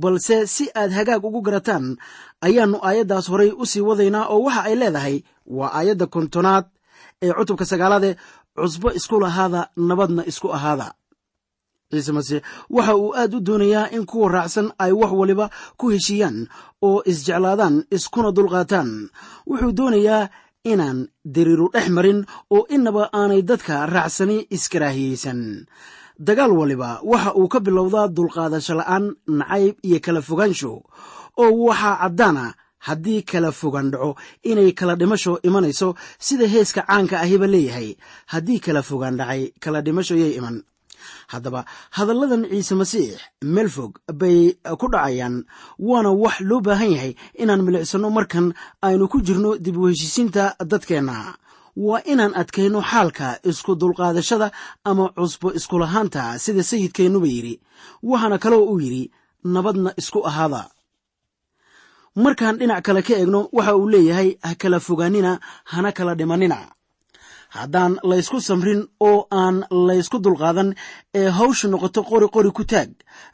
Balse 0.00 0.36
si 0.54 0.64
aad 0.80 0.90
hagaag 0.98 1.24
ugu 1.28 1.40
garataan 1.46 1.86
ayaannu 2.46 2.78
aayaddaas 2.88 3.26
horay 3.32 3.50
u 3.50 3.64
sii 3.70 3.80
wadaynaa 3.88 4.24
oo 4.32 4.40
waxa 4.46 4.62
ay 4.68 4.74
leedahay. 4.80 5.16
Waa 5.56 5.70
aayadda 5.78 6.06
kontonaad 6.14 6.64
ee 7.24 7.32
cutubka 7.38 7.64
sagaalaade 7.70 8.10
cusbo 8.58 8.88
isku 8.98 9.16
lahaada 9.24 9.60
nabadna 9.88 10.22
isku 10.30 10.48
ahaada. 10.56 10.88
Ciise 11.90 12.12
masiix 12.16 12.42
waxa 12.76 12.94
uu 13.02 13.10
aad 13.20 13.32
u 13.34 13.40
doonayaa 13.46 13.90
in 13.96 14.04
kuwa 14.10 14.28
raacsan 14.34 14.68
ay 14.84 14.92
wax 15.00 15.12
waliba 15.20 15.46
ku 15.78 15.84
heshiiyaan 15.94 16.38
oo 16.88 16.98
isjeclaadaan 17.10 17.76
iskuna 17.96 18.30
dulqaataan. 18.36 18.90
Wuxuu 19.48 19.72
doonayaa 19.78 20.22
inaan 20.72 20.98
diriiru 21.34 21.66
dhex 21.74 21.86
marin 21.96 22.20
oo 22.56 22.62
inaba 22.76 23.02
aanay 23.20 23.42
dadka 23.50 23.74
raacsani 23.94 24.36
iskaraahiyeysan 24.56 25.40
dagaal 26.28 26.52
waliba 26.60 26.90
waxa 27.10 27.30
uu 27.40 27.48
ka 27.52 27.58
bilowdaa 27.66 28.08
dulqaadasho 28.16 28.74
la'aan 28.80 29.04
nacayb 29.38 29.74
iyo 29.88 29.98
kala 30.06 30.20
fogaansho 30.28 30.72
oo 31.42 31.50
waxaa 31.68 31.94
caddaana 32.02 32.44
haddii 32.86 33.22
kala 33.30 33.50
fogaan 33.60 33.88
dhaco 33.92 34.10
inay 34.50 34.70
kala 34.78 34.94
dhimasho 35.00 35.32
imanayso 35.48 35.88
sida 36.26 36.46
heeska 36.54 36.82
caanka 36.88 37.16
ahiba 37.24 37.46
leeyahay. 37.54 37.88
Haddii 38.32 38.60
kala 38.64 38.82
fogaan 38.88 39.16
dhacay 39.20 39.42
kala 39.62 39.78
dhimasho 39.86 40.14
yay 40.22 40.32
iman 40.38 40.56
haddaba 41.32 41.60
hadalladan 41.96 42.42
ciise 42.52 42.74
masiix 42.80 43.12
meel 43.54 43.68
fog 43.76 43.92
bay 44.20 44.38
ku 44.80 44.86
dhacayaan 44.92 45.36
waana 45.88 46.10
wax 46.22 46.36
loo 46.48 46.60
baahan 46.66 46.90
yahay 46.96 47.12
inaan 47.42 47.62
milicsanno 47.66 48.08
markan 48.16 48.46
aynu 48.86 49.04
ku 49.12 49.18
jirno 49.26 49.50
dib 49.64 49.76
u 49.76 49.84
heshiisiinta 49.90 50.44
dadkeenna. 50.70 51.18
Waa 51.86 52.00
inaan 52.12 52.32
adkayno 52.40 52.80
xaalka 52.90 53.28
isku 53.50 53.72
dulqaadashada 53.80 54.48
ama 54.90 55.04
cusbo 55.16 55.48
iskulahaanta 55.58 56.22
sida 56.44 56.62
sayidkeennuba 56.70 57.26
yidhi. 57.34 57.54
Waxaana 58.10 58.36
kaloo 58.44 58.64
uu 58.72 58.80
yidhi 58.84 59.02
nabadna 59.54 59.90
isku 60.00 60.18
ahaada. 60.30 60.62
Markaan 62.24 62.56
dhinac 62.58 62.80
kale 62.86 63.00
ka 63.06 63.14
eegno 63.20 63.40
waxa 63.56 63.72
uu 63.80 63.88
leeyahay 63.92 64.28
ha 64.44 64.50
kala 64.60 64.78
fogaanina 64.86 65.32
hana 65.72 65.90
kala 65.98 66.12
dhimanina 66.18 66.58
haddaan 67.48 67.98
laysku 68.02 68.40
samrin 68.40 68.86
oo 69.00 69.26
aan 69.30 69.64
laysku 69.70 70.18
dulqaadan 70.24 70.74
ee 71.14 71.28
hawshu 71.38 71.68
noqoto 71.68 72.00
qori 72.10 72.28
qori 72.34 72.50
ku 72.50 72.64
taag 72.64 72.90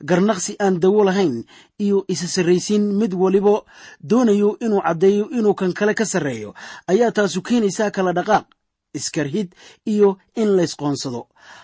garnaqsi 0.09 0.53
aan 0.65 0.81
dawo 0.83 1.05
lahayn 1.05 1.45
iyo 1.85 2.05
isa 2.09 2.27
sarraysiin 2.29 2.85
mid 3.01 3.13
waliba 3.15 3.63
doonayo 4.11 4.57
inuu 4.65 4.83
caddeeyo 4.87 5.25
inuu 5.39 5.55
kan 5.55 5.73
kale 5.73 5.95
ka 5.95 6.05
sarreeyo 6.05 6.55
ayaa 6.91 7.11
taasu 7.17 7.43
keenaysaa 7.43 7.91
kala 7.91 8.13
dhaqaaq 8.13 8.47
iskarhid 8.95 9.49
iyo 9.93 10.19
in 10.37 10.49
laysqoonsado 10.57 11.23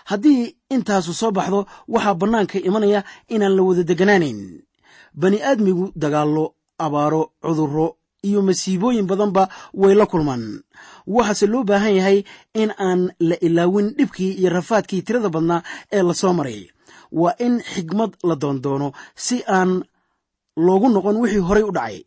haddii 0.09 0.55
intaasu 0.75 1.13
soo 1.13 1.31
baxdo 1.31 1.59
waxaa 1.87 2.15
bannaanka 2.21 2.57
imanaya 2.69 3.03
inaan 3.29 3.55
la 3.57 3.63
wada 3.67 3.83
deganaanayn 3.83 4.39
bani 5.21 5.37
aadmigu 5.49 5.85
dagaallo 5.95 6.45
abaaro 6.85 7.21
cudurro 7.43 7.87
iyo 8.23 8.41
masiibooyin 8.41 9.05
badanba 9.07 9.43
way 9.73 9.93
la 9.95 10.05
kulmaan 10.05 10.43
waxaase 11.15 11.45
loo 11.53 11.63
baahan 11.69 11.95
yahay 11.99 12.17
in 12.61 12.69
aan 12.87 13.01
la 13.29 13.35
ilaawin 13.47 13.87
dhibkii 13.97 14.31
iyo 14.39 14.49
rafaadkii 14.57 15.01
tirada 15.07 15.29
badnaa 15.35 15.61
ee 15.95 16.03
la 16.07 16.13
soo 16.21 16.33
maray. 16.39 16.61
Waa 17.21 17.33
in 17.45 17.55
xigmad 17.71 18.11
la 18.29 18.35
doondoono 18.41 18.89
si 19.25 19.37
aan 19.57 19.71
loogu 20.65 20.87
noqon 20.93 21.17
wixii 21.21 21.39
horay 21.47 21.63
u 21.63 21.71
dhacay. 21.77 21.97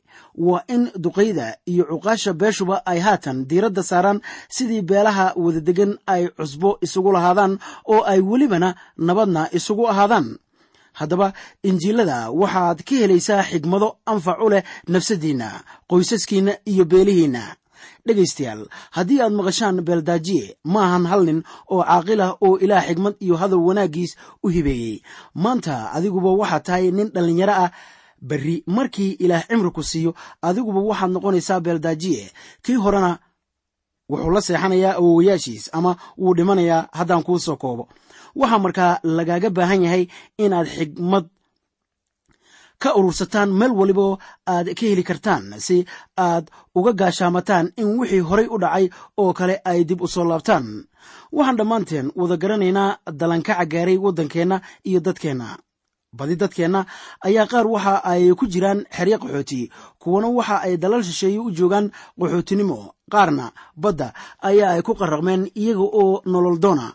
Waa 0.46 0.62
in 0.74 0.82
duqayda 1.04 1.46
iyo 1.72 1.84
cuqaasha 1.90 2.32
beeshuba 2.40 2.76
ay 2.90 2.98
haatan 3.06 3.38
diiradda 3.48 3.82
saaraan 3.90 4.18
sidii 4.56 4.82
beelaha 4.90 5.26
wadadegan 5.44 5.92
ay 6.14 6.22
cusbo 6.36 6.70
isugu 6.84 7.10
lahaadaan 7.16 7.52
oo 7.92 8.00
ay 8.12 8.20
welibana 8.30 8.68
nabadna 9.06 9.42
isugu 9.58 9.84
ahaadaan. 9.92 10.28
Haddaba 10.98 11.28
injiilada 11.68 12.18
waxaad 12.40 12.78
ka 12.88 12.94
helaysaa 13.00 13.42
xigmado 13.50 13.88
anfac 14.12 14.38
u 14.44 14.48
leh 14.52 14.62
nafsaddiinna 14.92 15.48
qoysaskiinna 15.90 16.52
iyo 16.72 16.84
beelihiinna 16.92 17.42
dhegaystayaal. 18.06 18.62
Haddii 18.96 19.20
aad 19.24 19.32
maqashaan 19.38 19.76
beeldaajiye 19.86 20.56
maahan 20.74 21.04
hal 21.10 21.22
nin 21.28 21.40
oo 21.72 21.82
caaqil 21.88 22.20
ah 22.26 22.32
oo 22.46 22.58
ilaah 22.64 22.84
xigmad 22.88 23.14
iyo 23.24 23.34
hadal 23.40 23.62
wanaaggiis 23.68 24.12
u 24.44 24.48
hibeeyey. 24.54 24.96
Maanta 25.42 25.74
adiguba 25.96 26.30
waxaad 26.40 26.62
tahay 26.66 26.90
nin 26.96 27.08
dhallinyaro 27.14 27.52
ah. 27.64 27.70
Berri 28.28 28.62
markii 28.66 29.12
ilaah 29.24 29.42
cimri 29.48 29.70
ku 29.76 29.82
siiyo 29.82 30.10
adiguba 30.42 30.80
waxaad 30.90 31.10
noqonaysaa 31.14 31.60
beeldaajiye. 31.64 32.24
Kii 32.64 32.78
horena 32.84 33.18
wuxuu 34.10 34.30
la 34.34 34.40
seexanayaa 34.40 34.94
awowayaashiis 35.00 35.64
ama 35.72 35.96
wuu 36.18 36.34
dhimanayaa 36.36 36.88
haddaan 36.98 37.22
kuu 37.26 37.38
soo 37.38 37.56
koobo. 37.56 37.88
Waxaa 38.36 38.58
markaa 38.64 38.92
lagaaga 39.16 39.50
baahan 39.50 39.82
yahay 39.86 40.04
inaad 40.38 40.66
xigmad 40.76 41.24
ka 42.82 42.90
urursataan 42.98 43.50
meel 43.58 43.72
walibo 43.80 44.06
aad 44.54 44.66
ka 44.78 44.84
heli 44.90 45.02
kartaan 45.10 45.44
si 45.66 45.76
aad 46.26 46.44
uga 46.78 46.92
gaashaamataan 47.00 47.66
in 47.80 47.88
wixii 47.98 48.20
horay 48.28 48.46
u 48.54 48.56
dhacay 48.62 48.86
oo 49.22 49.32
kale 49.38 49.54
ay 49.70 49.80
dib 49.88 50.00
u 50.02 50.08
soo 50.14 50.24
laabtaan. 50.30 50.66
Waxaan 51.36 51.56
dhammaanteen 51.58 52.06
wada 52.20 52.36
garanaynaa 52.42 52.90
dalankaca 53.20 53.64
gaaray 53.72 53.98
waddankeenna 54.04 54.56
iyo 54.88 55.00
dadkeenna. 55.06 55.48
Badi 56.18 56.36
dadkeenna 56.36 56.80
ayaa 57.26 57.46
qaar 57.52 57.66
waxa 57.74 57.94
ay 58.12 58.22
ku 58.38 58.44
jiraan 58.52 58.80
xeryo 58.96 59.16
qaxooti 59.22 59.60
kuwana 60.02 60.28
waxa 60.38 60.56
ay 60.66 60.74
dalal 60.82 61.02
shisheeye 61.08 61.38
u 61.38 61.50
joogaan 61.58 61.86
qaxootinimo 62.20 62.78
qaarna 63.12 63.46
badda 63.82 64.08
ayaa 64.48 64.70
ay 64.76 64.82
ku 64.86 64.92
qarraqmeen 65.00 65.42
iyaga 65.62 65.84
oo 66.00 66.20
nolol 66.32 66.58
doona. 66.64 66.86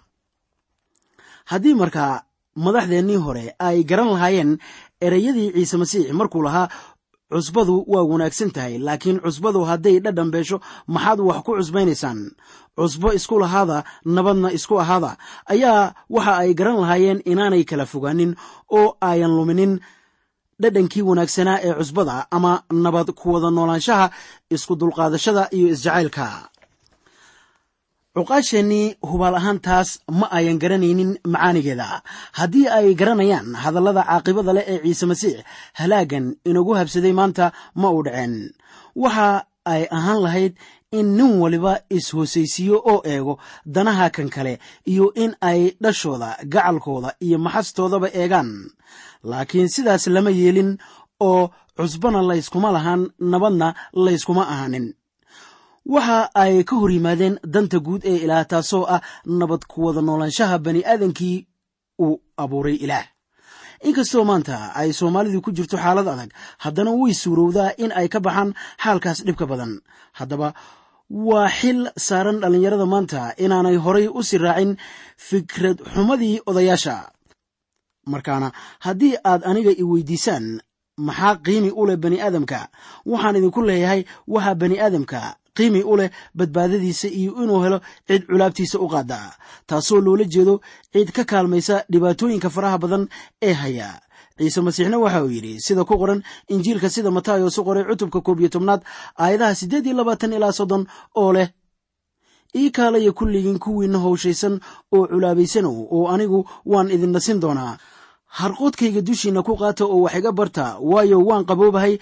Haddii 1.52 1.74
markaa 1.82 2.14
madaxdeennii 2.66 3.16
hore 3.26 3.46
ay 3.68 3.78
garan 3.90 4.10
lahaayeen 4.14 4.52
ereyadii 5.06 5.52
ciise 5.56 5.78
masiix 5.82 6.12
markuu 6.20 6.42
lahaa 6.48 6.68
cusbadu 7.34 7.76
waa 7.88 8.04
wanaagsan 8.12 8.52
tahay 8.56 8.78
laakiin 8.88 9.20
cusbadu 9.26 9.60
hadday 9.70 10.00
dhadhan 10.06 10.30
beesho 10.34 10.58
maxaad 10.94 11.20
wax 11.28 11.40
ku 11.46 11.52
cusbaynaysaan? 11.60 12.20
Cusbo 12.78 13.10
isku 13.18 13.36
lahaada 13.44 13.84
nabadna 14.16 14.50
isku 14.58 14.76
ahaada. 14.84 15.12
Ayaa 15.54 15.94
waxa 16.16 16.34
ay 16.42 16.52
garan 16.60 16.78
lahaayeen 16.84 17.20
inaanay 17.32 17.64
kala 17.70 17.86
fogaanin 17.94 18.32
oo 18.78 18.88
ayan 19.12 19.32
luminin 19.38 19.74
dhadhankii 20.62 21.02
wanaagsanaa 21.10 21.58
ee 21.68 21.74
cusbada 21.80 22.16
ama 22.36 22.52
nabad 22.86 23.10
ku 23.20 23.26
wada 23.34 23.50
noolaanshaha 23.58 24.06
isku 24.56 24.74
dulqaadashada 24.82 25.44
iyo 25.58 25.68
isjacaylka 25.76 26.26
cuqaasheennii 28.18 28.86
hubaal 29.10 29.36
ahaan 29.40 29.60
taas 29.68 29.90
ma 30.20 30.26
ayan 30.38 30.58
garanaynin 30.64 31.12
macaanigeeda. 31.34 31.88
Haddii 32.40 32.66
ay 32.78 32.88
garanayaan 33.00 33.48
hadallada 33.64 34.02
caaqibada 34.10 34.52
leh 34.58 34.66
ee 34.74 34.80
ciise 34.86 35.06
masiix 35.12 35.38
halaagan 35.80 36.26
inagu 36.50 36.72
habsaday 36.80 37.14
maanta 37.20 37.46
ma 37.82 37.88
uu 37.96 38.04
dhaceen. 38.08 38.34
Waxa 39.04 39.30
ay 39.74 39.84
ahaan 39.98 40.20
lahayd 40.26 40.54
in 41.00 41.08
nin 41.18 41.32
waliba 41.44 41.74
is-hoosaysiiyo 41.98 42.78
oo 42.92 43.00
eego 43.14 43.34
danaha 43.76 44.08
kan 44.16 44.30
kale 44.36 44.54
iyo 44.92 45.06
in 45.24 45.32
ay 45.50 45.60
dhashooda 45.84 46.30
gacalkooda 46.54 47.10
iyo 47.26 47.38
maxastoodaba 47.46 48.08
eegaan. 48.22 48.50
Laakiin 49.30 49.70
sidaas 49.76 50.04
lama 50.16 50.32
yeelin 50.42 50.72
oo 51.30 51.42
cusbana 51.78 52.20
layskuma 52.30 52.70
lahaan 52.76 53.02
nabadna 53.32 53.68
layskuma 54.06 54.44
ahaanin 54.54 54.86
waxa 55.94 56.20
ay 56.44 56.64
ka 56.70 56.76
hor 56.80 56.92
yimaadeen 56.96 57.36
danta 57.54 57.80
guud 57.88 58.02
ee 58.12 58.18
ilaah 58.26 58.46
taasoo 58.52 58.86
ah 58.96 59.02
nabad 59.40 59.64
ku 59.72 59.78
wada 59.86 60.02
noolaanshaha 60.08 60.56
bani 60.66 60.82
aadamkii 60.92 61.38
uu 62.06 62.16
abuuray 62.44 62.76
ilaah. 62.86 63.06
Inkastoo 63.88 64.24
maanta 64.30 64.56
ay 64.80 64.90
soomaalidu 65.00 65.40
ku 65.46 65.52
jirto 65.58 65.78
xaalad 65.84 66.08
adag 66.14 66.32
haddana 66.64 66.92
way 67.00 67.14
suurowdaa 67.22 67.72
in 67.84 67.92
ay 68.00 68.08
ka 68.14 68.20
baxaan 68.26 68.50
xaalkaas 68.84 69.20
dhibka 69.26 69.46
badan. 69.52 69.74
Haddaba 70.20 70.50
waa 71.30 71.48
xil 71.60 71.80
saaran 72.08 72.38
dhallinyarada 72.42 72.86
maanta 72.94 73.22
inaanay 73.44 73.78
horay 73.86 74.08
u 74.08 74.20
sii 74.30 74.38
raacin 74.46 74.72
fikrad 75.28 75.78
xumadii 75.94 76.36
odayaasha. 76.50 76.96
Markaana 78.12 78.50
haddii 78.86 79.16
aad 79.32 79.42
aniga 79.50 79.72
i 79.72 79.84
weydiisaan 79.92 80.46
maxaa 81.08 81.36
qiimi 81.46 81.70
u 81.80 81.82
leh 81.88 81.98
bani 82.04 82.18
aadamka? 82.26 82.60
Waxaan 83.12 83.36
idinku 83.40 83.62
leeyahay 83.70 84.02
waxaa 84.34 84.56
bani 84.62 84.76
aadamka 84.86 85.20
qiimi 85.58 85.82
u 85.84 85.94
leh 86.00 86.10
badbaadadiisa 86.38 87.08
iyo 87.20 87.32
inuu 87.44 87.62
helo 87.64 87.80
cid 88.08 88.22
culaabtiisa 88.30 88.78
u 88.80 88.88
qaada. 88.94 89.20
Taasoo 89.68 90.02
loola 90.06 90.24
jeedo 90.34 90.56
cid 90.94 91.10
ka 91.16 91.24
kaalmaysa 91.32 91.76
dhibaatooyinka 91.92 92.50
faraha 92.56 92.78
badan 92.84 93.04
ee 93.42 93.54
haya. 93.62 93.90
Ciise 94.38 94.62
masiixna 94.62 94.98
waxa 95.04 95.24
uu 95.26 95.32
yidhi 95.36 95.54
sida 95.66 95.84
ku 95.90 95.96
qoran 96.02 96.22
injiilka 96.54 96.90
sida 96.96 97.10
mataayo 97.12 97.50
su 97.56 97.62
qoray 97.68 97.84
cutubka 97.90 98.20
koob 98.26 98.40
iyo 98.40 98.50
tobnaad 98.54 98.82
aayadaha 99.24 99.56
siddeed 99.60 99.86
iyo 99.86 99.96
labaatan 99.98 100.34
ilaa 100.38 100.52
soddon 100.60 100.84
oo 101.22 101.32
leh 101.34 101.50
ii 102.56 102.70
kaalaya 102.78 103.12
kulligiin 103.18 103.58
kuwiinna 103.64 103.98
howshaysan 104.06 104.56
oo 104.96 105.04
culaabaysanow 105.12 105.76
oo 105.96 106.06
anigu 106.14 106.40
waan 106.72 106.92
idin 106.96 107.12
nasin 107.16 107.40
doonaa. 107.44 107.78
Harqoodkayga 108.38 109.02
dushiinna 109.08 109.42
ku 109.48 109.54
qaata 109.62 109.84
oo 109.86 110.00
wax 110.06 110.16
iga 110.20 110.32
barta 110.32 110.66
waayo 110.92 111.18
waan 111.30 111.46
qaboobahay 111.50 111.94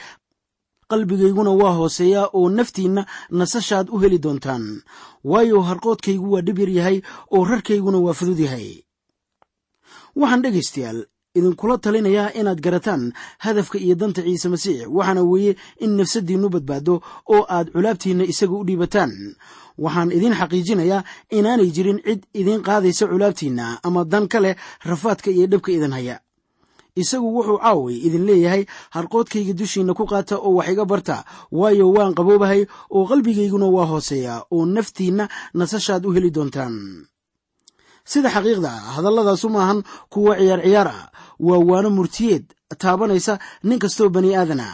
qalbigayguna 0.89 1.52
waa 1.62 1.74
hooseeyaa 1.80 2.30
oo 2.34 2.50
naftiinna 2.50 3.06
nasashaad 3.30 3.88
u 3.89 3.98
heli 4.00 4.17
doontaan. 4.26 4.82
Waayo 5.24 5.62
harqoodkaygu 5.62 6.32
waa 6.34 6.41
dhib 6.41 6.60
yar 6.60 6.69
yahay 6.69 6.98
oo 7.32 7.45
rarkayguna 7.45 7.98
waa 8.06 8.13
fudud 8.13 8.39
yahay. 8.39 8.67
Waxaan 10.15 10.41
dhegaystayaal 10.43 11.00
idinkula 11.36 11.78
talinayaa 11.78 12.32
inaad 12.39 12.62
garataan 12.62 13.13
hadafka 13.38 13.78
iyo 13.80 13.95
danta 13.95 14.21
ciise 14.24 14.50
masiix 14.50 14.88
waxaana 14.88 15.24
weeye 15.24 15.56
in 15.84 15.91
nafsaddiinnu 15.98 16.50
badbaado 16.50 17.02
oo 17.34 17.43
aad 17.50 17.67
culaabtiinna 17.74 18.24
isaga 18.24 18.54
u 18.56 18.63
dhiibataan. 18.67 19.12
Waxaan 19.78 20.12
idiin 20.15 20.34
xaqiijinayaa 20.39 21.04
inaanay 21.38 21.69
jirin 21.76 22.00
cid 22.06 22.21
idiin 22.34 22.62
qaadaysa 22.67 23.08
culaabtiinna 23.12 23.65
ama 23.84 24.06
dan 24.06 24.28
ka 24.32 24.39
leh 24.39 24.56
rafaadka 24.89 25.30
iyo 25.32 25.48
dhibka 25.52 25.71
idin 25.71 25.91
haya 25.91 26.15
isagu 27.01 27.27
wuxuu 27.36 27.60
caaway 27.63 27.95
idin 28.08 28.23
leeyahay 28.29 28.63
harqoodkayga 28.95 29.53
dushiinna 29.60 29.93
ku 29.99 30.05
qaata 30.12 30.36
oo 30.39 30.51
wax 30.58 30.67
iga 30.73 30.86
barta. 30.91 31.17
Waayo 31.51 31.86
waan 31.95 32.15
qaboobahay 32.17 32.62
oo 32.95 33.03
qalbigayguna 33.10 33.67
waa 33.75 33.86
hooseeya 33.91 34.34
oo 34.55 34.63
naftiinna 34.75 35.25
nasashaad 35.60 36.03
u 36.08 36.12
heli 36.15 36.31
doontaan. 36.36 36.75
Sida 38.12 38.29
xaqiiqda 38.36 38.69
hadalladaasu 38.95 39.47
maahan 39.55 39.79
kuwa 40.13 40.34
ciyaar 40.39 40.62
ciyaar 40.63 40.88
ah. 40.88 41.03
Waa 41.39 41.60
waano 41.69 41.89
murtiyeed 41.97 42.45
taabanaysa 42.81 43.34
nin 43.67 43.79
kastoo 43.84 44.10
bani 44.15 44.31
aadana 44.39 44.67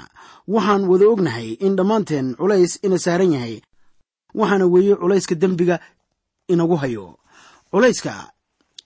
waxaan 0.53 0.83
wada 0.91 1.05
ognahay 1.13 1.49
in 1.65 1.73
dhammaanteen 1.77 2.27
culays 2.39 2.77
ina 2.85 2.97
saaran 3.05 3.33
yahay. 3.33 3.55
Waxaana 4.39 4.65
weeye 4.73 4.95
culayska 5.01 5.35
dembiga 5.35 5.79
inagu 6.53 6.75
hayo. 6.81 7.17
Culayska 7.71 8.13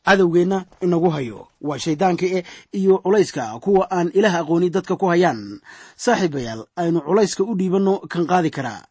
cadowgeenna 0.06 0.66
inagu 0.82 1.10
hayo. 1.10 1.48
Waa 1.62 1.80
shayddaanka 1.80 2.26
eh 2.26 2.44
iyo 2.72 2.98
culayska 3.04 3.60
kuwa 3.60 3.88
aan 3.92 4.12
ilaah 4.14 4.36
aqooni 4.42 4.70
dadka 4.70 4.96
ku 4.96 5.06
hayaan. 5.12 5.60
Saaxiibayaal 5.98 6.66
aynu 6.76 7.00
culayska 7.02 7.44
u 7.44 7.56
dhiibanno 7.56 7.94
kan 8.12 8.26
qaadi 8.28 8.50
karaa 8.50 8.82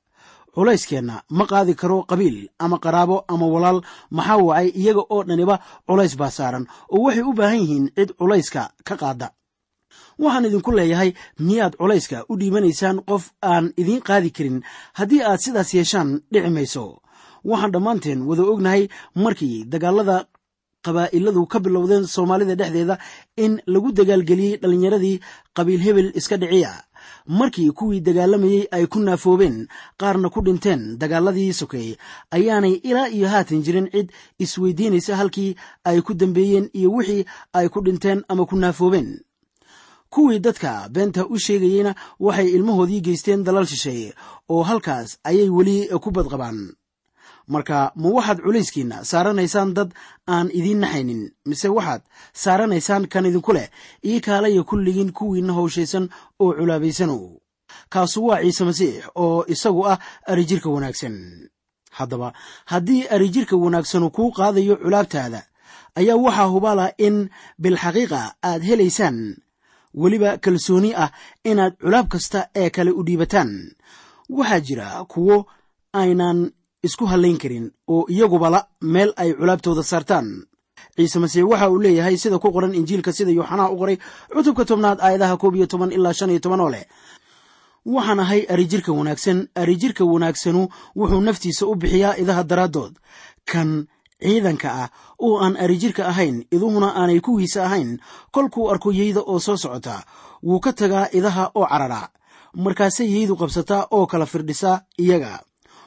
culayskeenna 0.54 1.22
ma 1.30 1.44
qaadi 1.46 1.74
karo 1.74 2.02
qabiil 2.10 2.48
ama 2.58 2.78
qaraabo 2.78 3.24
ama 3.28 3.46
walaal 3.46 3.80
maxaa 4.10 4.36
wacay 4.48 4.68
iyaga 4.80 5.02
oo 5.10 5.22
dhaniba 5.28 5.58
culays 5.86 6.14
baa 6.16 6.30
saaran. 6.30 6.66
Oo 6.90 7.02
waxay 7.06 7.22
u 7.22 7.32
baahan 7.32 7.58
yihiin 7.60 7.86
cid 7.96 8.10
culayska 8.18 8.70
ka 8.84 8.94
qaada. 8.96 9.30
Waxaan 10.18 10.44
idinku 10.46 10.70
leeyahay 10.72 11.10
miyaad 11.38 11.74
culayska 11.80 12.24
u 12.30 12.36
dhiibanaysaan 12.38 13.02
qof 13.08 13.24
aan 13.42 13.72
idiin 13.76 14.02
qaadi 14.08 14.30
karin 14.30 14.62
haddii 14.98 15.22
aad 15.22 15.40
sidaas 15.44 15.74
yeeshaan 15.74 16.20
dhici 16.32 16.50
mayso. 16.50 16.84
Waxaan 17.44 17.72
dhammaanteen 17.74 18.20
wada 18.28 18.42
ognahay 18.42 18.82
markii 19.14 19.64
dagaalada 19.72 20.26
qabaa'iladu 20.86 21.42
ka 21.52 21.58
bilowdeen 21.64 22.04
soomaalida 22.14 22.54
dhexdeeda 22.60 22.96
in 23.44 23.52
lagu 23.72 23.92
dagaalgeliyey 23.98 24.56
dhallinyaradii 24.62 25.16
qabiil 25.56 25.80
hebel 25.86 26.08
iska 26.20 26.36
dhiciya. 26.42 26.72
Markii 27.38 27.70
kuwii 27.78 28.00
dagaalamayey 28.06 28.68
ay 28.76 28.84
ku 28.92 28.98
naafoobeen 29.00 29.56
qaarna 30.00 30.28
ku 30.34 30.40
dhinteen 30.46 30.82
dagaaladii 31.00 31.52
sokeeye 31.60 31.96
ayaanay 32.36 32.74
ilaa 32.88 33.08
iyo 33.16 33.28
haatan 33.32 33.62
jirin 33.64 33.88
cid 33.92 34.08
isweydiinaysa 34.44 35.16
halkii 35.16 35.56
ay 35.84 36.00
ku 36.06 36.12
dambeeyeen 36.14 36.68
iyo 36.78 36.90
wixii 36.96 37.24
ay 37.52 37.68
ku 37.68 37.80
dhinteen 37.84 38.24
ama 38.28 38.44
ku 38.46 38.56
naafoobeen 38.56 39.08
kuwii 40.14 40.38
dadka 40.46 40.88
beenta 40.92 41.26
u 41.26 41.38
sheegayeyna 41.38 41.94
waxay 42.20 42.48
ilmahoodii 42.56 43.00
geysteen 43.00 43.44
dalal 43.44 43.66
shisheeye 43.66 44.12
oo 44.48 44.62
halkaas 44.62 45.18
ayay 45.24 45.48
weli 45.48 45.88
ku 46.02 46.10
badqabaan 46.10 46.58
marka 47.52 47.92
ma 47.96 48.08
waxaad 48.16 48.38
culayskiinna 48.44 49.04
saaranaysaan 49.04 49.74
dad 49.76 49.90
aan 50.34 50.48
idiin 50.58 50.80
naxaynin 50.80 51.22
mise 51.48 51.68
waxaad 51.68 52.02
saaranaysaan 52.32 53.06
kan 53.12 53.26
idinku 53.26 53.52
leh 53.52 53.68
ii 54.06 54.20
kaalaya 54.20 54.62
kulligiin 54.70 55.12
kuwiinna 55.12 55.52
howshaysan 55.58 56.08
oo 56.40 56.52
culaabaysanow 56.58 57.22
kaasu 57.92 58.26
waa 58.26 58.40
ciise 58.42 58.64
masiix 58.64 59.04
oo 59.14 59.44
isagu 59.48 59.82
ah 59.92 59.98
arijirka 60.26 60.68
wanaagsan. 60.70 61.16
Haddaba 61.90 62.32
haddii 62.64 63.06
arijirka 63.14 63.56
wanaagsanu 63.56 64.10
kuu 64.10 64.30
qaadayo 64.32 64.76
culaabtaada 64.76 65.40
ayaa 65.94 66.16
waxaa 66.16 66.48
hubaalah 66.54 66.90
in 66.98 67.28
bilxaqiiqa 67.62 68.20
aad 68.42 68.62
helaysaan. 68.62 69.36
Weliba 69.94 70.38
kalsooni 70.38 70.90
ah 70.94 71.10
inaad 71.44 71.74
culaab 71.82 72.08
kasta 72.08 72.48
ee 72.54 72.70
kale 72.70 72.90
u 72.90 73.02
dhiibataan. 73.06 73.50
Waxaa 74.30 74.60
jira 74.60 75.04
kuwo 75.12 75.46
aynaan 75.92 76.50
isku 76.86 77.04
hallayn 77.10 77.38
karin 77.42 77.66
oo 77.94 78.04
iyagubala 78.14 78.60
meel 78.94 79.10
ay 79.22 79.30
culaabtooda 79.38 79.82
saartaan. 79.82 80.28
Ciise 80.96 81.18
masiix 81.22 81.44
waxa 81.50 81.66
uu 81.72 81.78
leeyahay 81.84 82.16
sida 82.22 82.38
ku 82.38 82.48
qoran 82.54 82.74
injiilka 82.78 83.12
sida 83.16 83.30
yooxanaa 83.38 83.70
u 83.72 83.76
qoray 83.80 83.96
cutubka 84.34 84.64
tobnaad 84.70 84.98
aayadaha 85.06 85.36
koob 85.42 85.54
iyo 85.58 85.66
toban 85.72 85.92
ilaa 85.96 86.12
shan 86.18 86.30
iyo 86.30 86.40
toban 86.44 86.60
oo 86.64 86.70
leh. 86.74 86.84
Waxaan 87.94 88.20
ahay 88.24 88.40
arijirka 88.52 88.90
wanaagsan 88.98 89.38
arijirka 89.62 90.02
wanaagsanu 90.12 90.62
wuxuu 90.98 91.20
naftiisa 91.26 91.66
u 91.66 91.74
bixiyaa 91.80 92.16
idaha 92.22 92.42
daraaddood. 92.50 92.94
Kan 93.50 93.70
ciidanka 94.22 94.68
ah 94.82 94.88
oo 95.24 95.34
aan 95.44 95.56
arijirka 95.64 96.02
ahayn 96.12 96.36
iduhuna 96.54 96.88
aanay 97.00 97.20
kuwiisa 97.20 97.60
ahayn 97.66 97.90
kolkuu 98.34 98.70
arko 98.72 98.88
yeyda 98.98 99.20
oo 99.20 99.38
soo 99.46 99.56
socota 99.56 99.96
wuu 100.46 100.60
ka 100.64 100.72
tagaa 100.72 101.06
idaha 101.18 101.44
oo 101.54 101.66
carara. 101.72 102.08
Markaasay 102.64 103.08
yeydu 103.14 103.34
qabsataa 103.36 103.82
oo 103.96 104.06
kala 104.06 104.26
firdhisaa 104.26 104.80
iyaga 105.04 105.32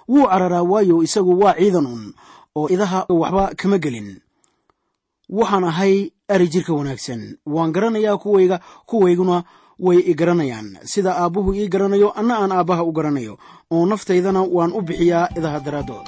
wuu 0.09 0.25
cararaa 0.31 0.63
waayo 0.71 1.03
isagu 1.03 1.33
waa 1.41 1.53
ciidan 1.59 1.85
un 1.85 2.03
oo 2.55 2.67
idaha 2.73 2.99
waxba 3.09 3.43
kama 3.59 3.77
gelin. 3.83 4.09
Waxaan 5.29 5.63
ahay 5.71 6.11
arijirka 6.33 6.73
wanaagsan. 6.73 7.21
Waan 7.45 7.71
garanayaa 7.75 8.17
kuwayga 8.17 8.59
kuwayguna 8.89 9.43
way 9.79 9.99
i 9.99 10.13
garanayaan. 10.19 10.77
Sida 10.83 11.11
aabbuhu 11.17 11.53
ii 11.53 11.67
garanayo 11.67 12.11
anna 12.19 12.37
aan 12.41 12.51
aabbaha 12.51 12.83
u 12.83 12.91
garanayo. 12.91 13.37
Oo 13.71 13.85
naftaydana 13.85 14.41
waan 14.55 14.71
u 14.73 14.81
bixiyaa 14.81 15.29
idaha 15.37 15.59
daraaddood 15.59 16.07